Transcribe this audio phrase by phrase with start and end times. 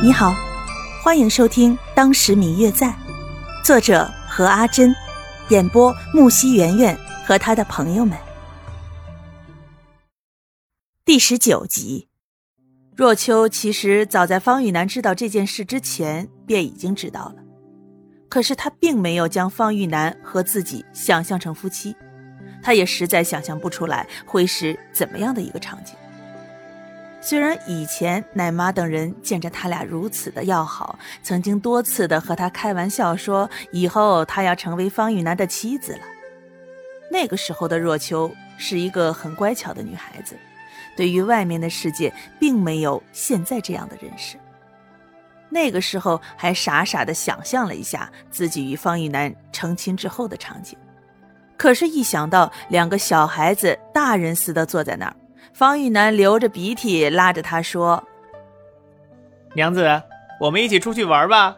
[0.00, 0.32] 你好，
[1.02, 2.86] 欢迎收听《当时明月在》，
[3.64, 4.94] 作者何阿珍，
[5.48, 8.16] 演播木西圆圆和他的朋友们。
[11.04, 12.06] 第十九集，
[12.94, 17.42] 若秋其实早在方玉楠知道这件事之前便已经知道了，
[18.28, 21.96] 可是他并没有将方玉楠和自己想象成夫妻，
[22.62, 25.96] 他也实在想象不出来会是怎么样的一个场景。
[27.28, 36.00] 虽然以前奶妈等人见着他俩如此的要好，曾经多次的和他开玩笑说以后他要成为方玉楠的妻子了。
[37.10, 40.38] 那个时候的若秋是一个很乖巧的女孩子，
[40.96, 42.10] 对于外面的世界
[42.40, 44.38] 并没有现在这样的认识。
[45.50, 50.78] 那个时候还傻傻的想象了一下自己与方玉楠成亲之后的场景，
[51.58, 55.14] 可是，一想到两个小孩子大人似的坐在那儿。
[55.52, 58.02] 方玉楠流着鼻涕，拉着他说
[59.54, 60.02] ：“娘子，
[60.40, 61.56] 我们一起出去玩吧。”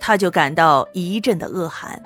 [0.00, 2.02] 他就感到一阵的恶寒，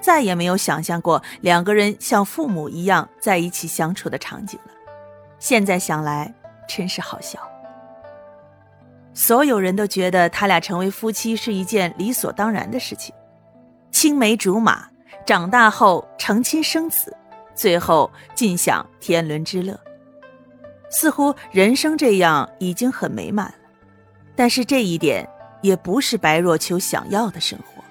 [0.00, 4.72] 再也没有想象过两个人像父母一样在一起相处的场景了。
[5.38, 6.34] 现在想来，
[6.68, 7.38] 真是好笑。
[9.14, 13.14] 所有人都觉得他俩成为夫妻是一件理所当然的事情，
[13.90, 14.88] 青梅竹马，
[15.24, 17.16] 长大后成亲生子。
[17.58, 19.76] 最后尽享天伦之乐，
[20.88, 23.54] 似乎人生这样已经很美满了。
[24.36, 25.28] 但是这一点
[25.60, 27.82] 也不是白若秋想要的生活。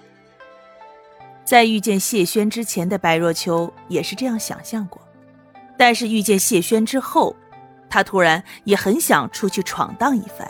[1.43, 5.01] 在遇见谢轩之前的白若秋也是这样想象过，
[5.77, 7.35] 但是遇见谢轩之后，
[7.89, 10.49] 他突然也很想出去闯荡一番。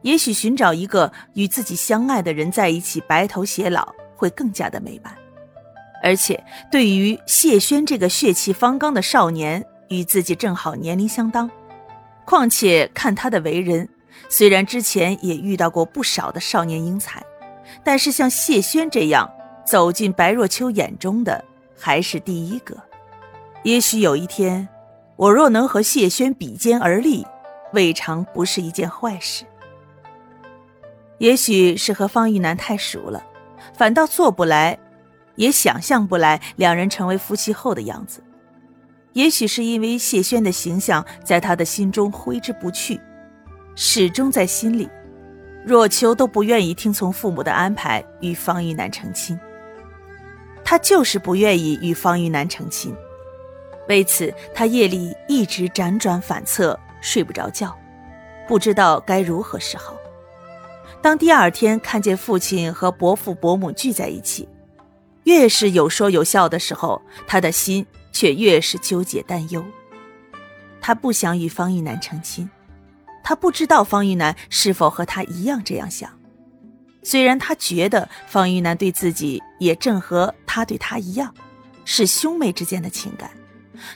[0.00, 5.14] 也许寻找一个与自己相爱的人在一起白头偕老会更加的美满。
[6.04, 11.50] 而且，对于谢轩这个血气方刚的少年，与自己正好年龄相当。
[12.26, 13.88] 况且看他的为人，
[14.28, 17.24] 虽然之前也遇到过不少的少年英才，
[17.82, 19.30] 但是像谢轩这样
[19.64, 21.42] 走进白若秋眼中的，
[21.74, 22.76] 还是第一个。
[23.62, 24.68] 也许有一天，
[25.16, 27.26] 我若能和谢轩比肩而立，
[27.72, 29.46] 未尝不是一件坏事。
[31.16, 33.24] 也许是和方玉楠太熟了，
[33.72, 34.78] 反倒做不来。
[35.36, 38.22] 也想象不来两人成为夫妻后的样子，
[39.12, 43.00] 也许是因为谢轩的形象在他的心中挥之不去，
[43.74, 44.88] 始终在心里。
[45.64, 49.38] 若秋都不愿意听从父母的安排与方玉楠成亲，
[50.62, 52.94] 他就是不愿意与方玉楠成亲。
[53.88, 57.74] 为此，他夜里一直辗转反侧，睡不着觉，
[58.46, 59.94] 不知道该如何是好。
[61.00, 64.48] 当第二天看见父亲和伯父伯母聚在一起。
[65.24, 69.64] 越是有说有笑的时候，他的心却越是纠结担忧。
[70.80, 72.48] 他不想与方玉楠成亲，
[73.22, 76.10] 他不知道方玉楠是否和他一样这样想。
[77.02, 81.34] 虽然他觉得方玉楠对自己也正和他对他一样，
[81.84, 83.30] 是兄妹之间的情感，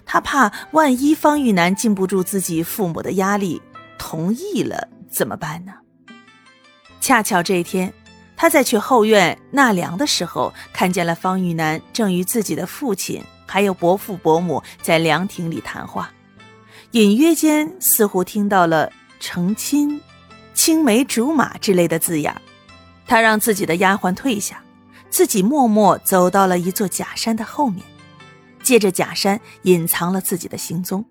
[0.04, 3.60] 他怕万一方玉楠禁不住自己父母的压力，
[3.98, 5.72] 同意了怎么办呢？
[7.00, 7.92] 恰巧这一天。
[8.40, 16.08] 他在去后院纳凉的时候，看见了方玉楠正与自己的父亲还有伯父伯母在凉亭里谈话，
[16.92, 20.00] 隐约间似乎听到了成亲、
[20.54, 22.32] 青梅竹马之类的字眼。
[23.08, 24.62] 他让自己的丫鬟退下，
[25.10, 27.84] 自己默默走到了一座假山的后面，
[28.62, 31.04] 借着假山隐藏了自己的行踪，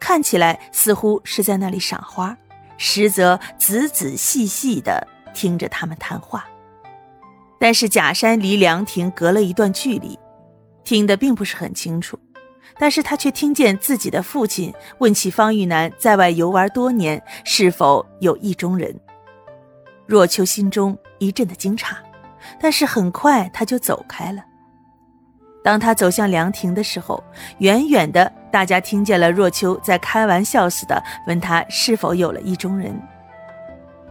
[0.00, 2.36] 看起来似乎是在那里赏花，
[2.78, 6.44] 实则仔仔细细地听着他们谈话。
[7.64, 10.18] 但是假山离凉亭隔了一段距离，
[10.84, 12.18] 听得并不是很清楚。
[12.78, 18.94] 但是他却听见自己的父亲问起方玉楠在外游玩多年，是否有意中人。
[20.04, 21.94] 若秋心中一阵的惊诧，
[22.60, 24.44] 但是很快他就走开了。
[25.64, 27.24] 当他走向凉亭的时候，
[27.60, 32.94] 远远的大家听见了若秋在开玩笑似的问他是否有了意中人。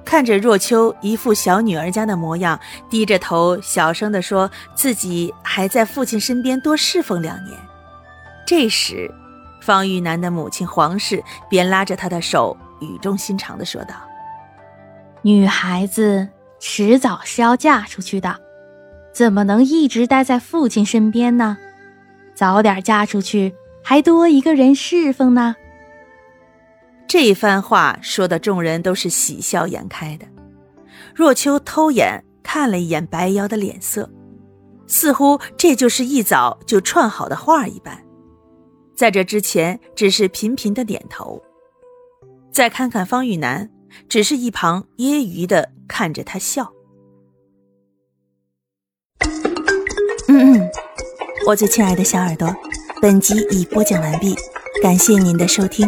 [0.05, 2.59] 看着若秋一副小女儿家的模样，
[2.89, 7.57] 低着头小声地说：“自己还在父亲身边多侍奉两年。”
[8.45, 9.09] 这时，
[9.61, 13.95] 方玉楠的母亲黄氏便拉着他的手，语重心长地说道
[15.23, 16.27] ：“女孩子
[16.59, 18.35] 迟早是要嫁出去的，
[19.13, 21.57] 怎么能一直待在父亲身边呢？
[22.35, 25.55] 早点嫁出去，还多一个人侍奉呢。”
[27.13, 30.25] 这番话说的，众人都是喜笑颜开的。
[31.13, 34.09] 若秋偷眼看了一眼白瑶的脸色，
[34.87, 38.03] 似乎这就是一早就串好的话一般。
[38.95, 41.39] 在这之前，只是频频的点头。
[42.51, 43.69] 再看看方玉楠，
[44.09, 46.73] 只是一旁揶揄的看着他笑。
[50.29, 50.71] 嗯嗯，
[51.45, 52.51] 我最亲爱的小耳朵，
[52.99, 54.35] 本集已播讲完毕，
[54.81, 55.87] 感谢您的收听。